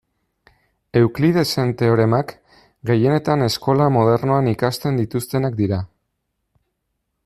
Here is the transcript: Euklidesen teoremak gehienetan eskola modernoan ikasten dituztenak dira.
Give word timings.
Euklidesen 1.01 1.73
teoremak 1.81 2.33
gehienetan 2.91 3.47
eskola 3.51 3.91
modernoan 3.99 4.53
ikasten 4.57 5.01
dituztenak 5.05 5.63
dira. 5.65 5.83